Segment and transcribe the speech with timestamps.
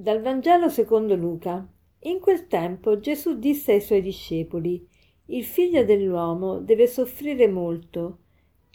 [0.00, 1.68] Dal Vangelo secondo Luca.
[2.02, 4.86] In quel tempo Gesù disse ai suoi discepoli,
[5.26, 8.18] Il figlio dell'uomo deve soffrire molto,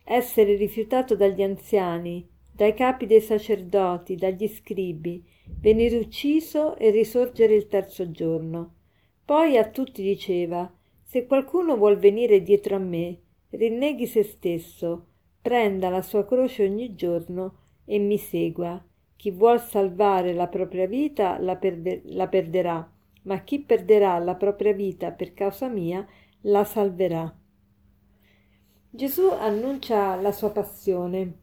[0.04, 5.24] essere rifiutato dagli anziani, dai capi dei sacerdoti, dagli scribi,
[5.62, 8.74] venire ucciso e risorgere il terzo giorno.
[9.24, 10.70] Poi a tutti diceva,
[11.04, 13.18] Se qualcuno vuol venire dietro a me,
[13.52, 15.06] rinneghi se stesso,
[15.42, 18.86] prenda la sua croce ogni giorno e mi segua
[19.24, 22.86] chi vuol salvare la propria vita la, perde- la perderà,
[23.22, 26.06] ma chi perderà la propria vita per causa mia
[26.42, 27.34] la salverà.
[28.90, 31.38] Gesù annuncia la sua passione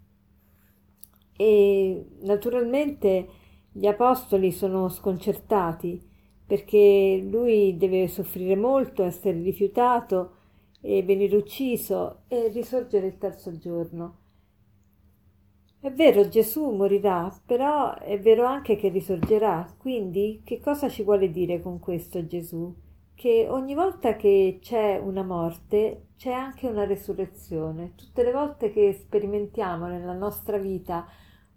[1.34, 3.28] e naturalmente
[3.72, 6.06] gli apostoli sono sconcertati
[6.46, 10.34] perché lui deve soffrire molto, essere rifiutato
[10.82, 14.19] e venire ucciso e risorgere il terzo giorno.
[15.82, 19.66] È vero, Gesù morirà, però è vero anche che risorgerà.
[19.78, 22.74] Quindi che cosa ci vuole dire con questo Gesù?
[23.14, 27.94] Che ogni volta che c'è una morte c'è anche una resurrezione.
[27.94, 31.06] Tutte le volte che sperimentiamo nella nostra vita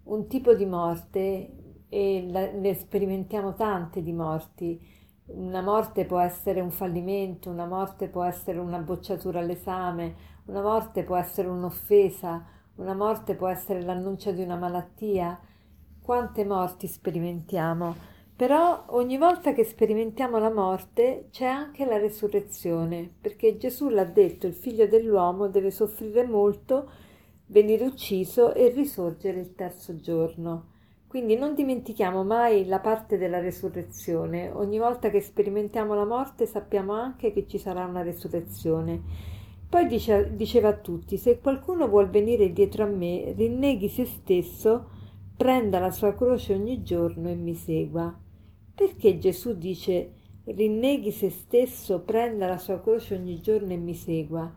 [0.05, 1.49] un tipo di morte,
[1.89, 4.79] e la, ne sperimentiamo tante di morti,
[5.25, 11.03] una morte può essere un fallimento, una morte può essere una bocciatura all'esame, una morte
[11.03, 15.39] può essere un'offesa, una morte può essere l'annuncio di una malattia.
[16.01, 18.11] Quante morti sperimentiamo?
[18.35, 24.47] Però ogni volta che sperimentiamo la morte c'è anche la resurrezione, perché Gesù l'ha detto,
[24.47, 26.89] il figlio dell'uomo deve soffrire molto,
[27.47, 30.71] venire ucciso e risorgere il terzo giorno.
[31.07, 34.49] Quindi non dimentichiamo mai la parte della resurrezione.
[34.49, 39.01] Ogni volta che sperimentiamo la morte sappiamo anche che ci sarà una resurrezione.
[39.73, 44.87] Poi dice, diceva a tutti, se qualcuno vuol venire dietro a me, rinneghi se stesso,
[45.35, 48.15] prenda la sua croce ogni giorno e mi segua.
[48.75, 50.11] Perché Gesù dice
[50.43, 54.53] rinneghi se stesso, prenda la sua croce ogni giorno e mi segua?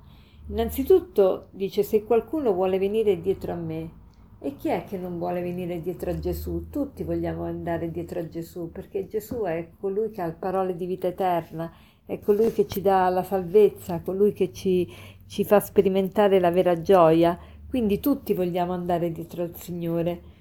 [0.48, 3.90] Innanzitutto dice se qualcuno vuole venire dietro a me.
[4.38, 6.68] E chi è che non vuole venire dietro a Gesù?
[6.68, 11.06] Tutti vogliamo andare dietro a Gesù, perché Gesù è colui che ha parole di vita
[11.06, 11.72] eterna
[12.06, 14.88] è colui che ci dà la salvezza, colui che ci,
[15.26, 17.36] ci fa sperimentare la vera gioia,
[17.68, 20.34] quindi tutti vogliamo andare dietro al Signore.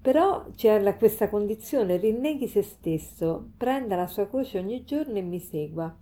[0.00, 5.22] Però c'è la, questa condizione, rinneghi se stesso, prenda la sua croce ogni giorno e
[5.22, 5.94] mi segua.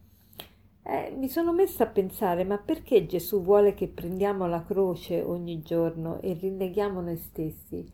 [0.83, 5.63] Eh, mi sono messa a pensare, ma perché Gesù vuole che prendiamo la croce ogni
[5.63, 7.91] giorno e rinneghiamo noi stessi?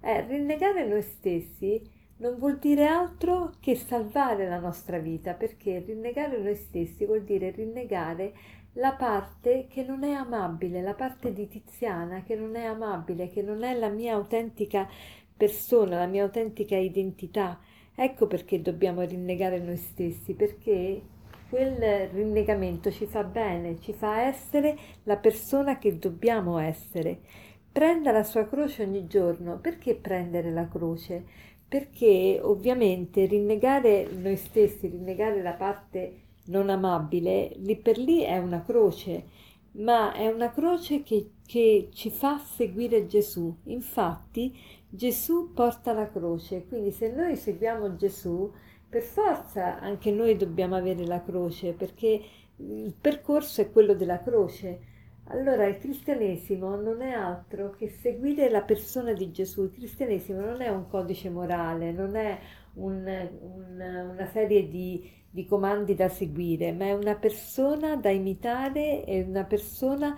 [0.00, 1.93] Eh, rinnegare noi stessi
[2.24, 7.50] non vuol dire altro che salvare la nostra vita, perché rinnegare noi stessi vuol dire
[7.50, 8.32] rinnegare
[8.74, 13.42] la parte che non è amabile, la parte di Tiziana che non è amabile, che
[13.42, 14.88] non è la mia autentica
[15.36, 17.60] persona, la mia autentica identità.
[17.94, 21.02] Ecco perché dobbiamo rinnegare noi stessi, perché
[21.50, 27.20] quel rinnegamento ci fa bene, ci fa essere la persona che dobbiamo essere.
[27.70, 29.58] Prenda la sua croce ogni giorno.
[29.58, 31.52] Perché prendere la croce?
[31.74, 38.62] Perché ovviamente rinnegare noi stessi, rinnegare la parte non amabile, lì per lì è una
[38.62, 39.24] croce,
[39.72, 43.52] ma è una croce che, che ci fa seguire Gesù.
[43.64, 44.56] Infatti
[44.88, 48.52] Gesù porta la croce, quindi se noi seguiamo Gesù,
[48.88, 52.22] per forza anche noi dobbiamo avere la croce, perché
[52.58, 54.78] il percorso è quello della croce.
[55.28, 59.64] Allora il cristianesimo non è altro che seguire la persona di Gesù.
[59.64, 62.38] Il cristianesimo non è un codice morale, non è
[62.74, 69.04] un, un, una serie di, di, comandi da seguire, ma è una persona da imitare,
[69.04, 70.14] è una persona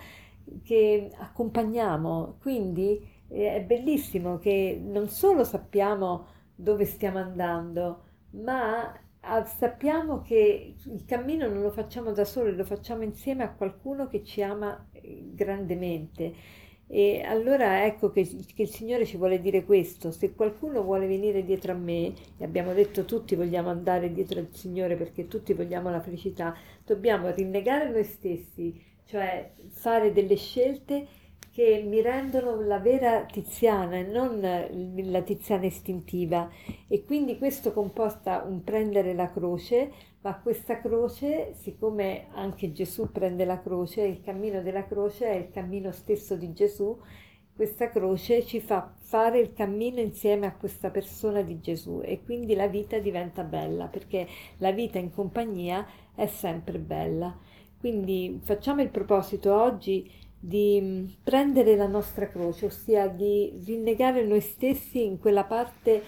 [0.65, 2.39] che accompagniamo.
[2.41, 8.93] Quindi eh, è bellissimo che non solo sappiamo dove stiamo andando, ma
[9.29, 14.07] Ah, sappiamo che il cammino non lo facciamo da soli, lo facciamo insieme a qualcuno
[14.07, 14.87] che ci ama
[15.33, 16.33] grandemente.
[16.89, 18.25] E allora ecco che,
[18.55, 22.45] che, il Signore ci vuole dire questo, se qualcuno vuole venire dietro a me, e
[22.45, 27.91] abbiamo detto tutti vogliamo andare dietro al Signore perché tutti vogliamo la felicità, dobbiamo rinnegare
[27.91, 31.07] noi stessi, cioè fare delle scelte
[31.57, 36.51] che mi rendono la vera tiziana e non la tiziana istintiva
[36.87, 43.47] e quindi questo comporta un prendere la croce, ma questa croce, siccome anche Gesù prende
[43.47, 46.95] la croce, il cammino della croce è il cammino stesso di Gesù,
[47.55, 52.55] questa croce ci fa fare il cammino insieme a questa persona di Gesù e quindi
[52.55, 57.35] la vita diventa bella perché la vita in compagnia è sempre bella.
[57.79, 64.41] Quindi facciamo il proposito oggi di mm, prendere la nostra croce, ossia di rinnegare noi
[64.41, 66.03] stessi in quella parte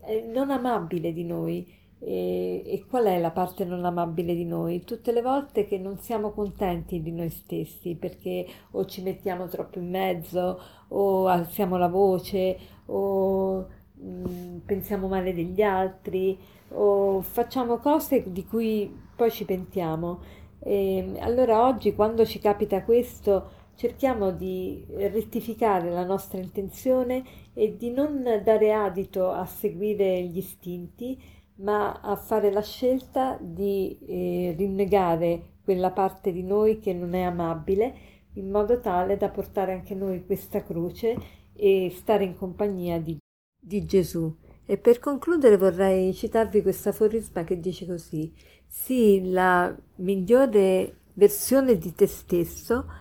[0.00, 1.80] è non amabile di noi.
[2.04, 4.82] E, e, qual è la parte non amabile di noi?
[4.82, 9.78] Tutte le volte che non siamo contenti di noi stessi perché o ci mettiamo troppo
[9.78, 16.36] in mezzo o alziamo la voce o mh, mm, pensiamo male degli altri
[16.70, 20.20] o facciamo cose di cui poi ci pentiamo.
[20.58, 27.90] E allora oggi quando ci capita questo cerchiamo di rettificare la nostra intenzione e di
[27.90, 31.20] non dare adito a seguire gli istinti,
[31.56, 37.22] ma a fare la scelta di eh, rinnegare quella parte di noi che non è
[37.22, 37.94] amabile,
[38.34, 41.16] in modo tale da portare anche noi questa croce
[41.52, 43.18] e stare in compagnia di,
[43.60, 44.32] di Gesù.
[44.64, 48.32] E per concludere vorrei citarvi questo aforisma che dice così:
[48.64, 53.00] Sii la migliore versione di te stesso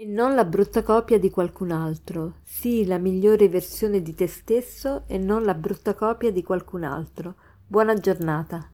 [0.00, 2.36] e non la brutta copia di qualcun altro.
[2.42, 7.34] Sii la migliore versione di te stesso e non la brutta copia di qualcun altro.
[7.66, 8.70] Buona giornata.